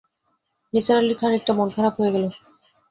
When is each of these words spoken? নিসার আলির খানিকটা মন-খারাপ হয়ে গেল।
নিসার 0.73 0.97
আলির 0.99 1.17
খানিকটা 1.19 1.51
মন-খারাপ 1.53 1.93
হয়ে 1.99 2.13
গেল। 2.15 2.25